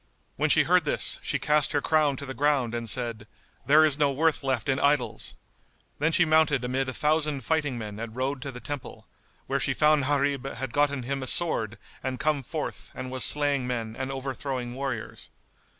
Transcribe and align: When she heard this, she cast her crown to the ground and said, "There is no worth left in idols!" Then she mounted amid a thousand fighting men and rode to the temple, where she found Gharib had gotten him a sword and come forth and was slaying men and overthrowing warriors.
When 0.35 0.49
she 0.49 0.63
heard 0.63 0.83
this, 0.83 1.19
she 1.21 1.37
cast 1.37 1.73
her 1.73 1.79
crown 1.79 2.15
to 2.17 2.25
the 2.25 2.33
ground 2.33 2.73
and 2.73 2.89
said, 2.89 3.27
"There 3.67 3.85
is 3.85 3.99
no 3.99 4.11
worth 4.11 4.41
left 4.43 4.67
in 4.67 4.79
idols!" 4.79 5.35
Then 5.99 6.11
she 6.11 6.25
mounted 6.25 6.63
amid 6.63 6.89
a 6.89 6.93
thousand 6.95 7.41
fighting 7.41 7.77
men 7.77 7.99
and 7.99 8.15
rode 8.15 8.41
to 8.41 8.51
the 8.51 8.59
temple, 8.59 9.05
where 9.45 9.59
she 9.59 9.75
found 9.75 10.05
Gharib 10.05 10.55
had 10.55 10.73
gotten 10.73 11.03
him 11.03 11.21
a 11.21 11.27
sword 11.27 11.77
and 12.01 12.19
come 12.19 12.41
forth 12.41 12.89
and 12.95 13.11
was 13.11 13.23
slaying 13.23 13.67
men 13.67 13.95
and 13.95 14.11
overthrowing 14.11 14.73
warriors. 14.73 15.29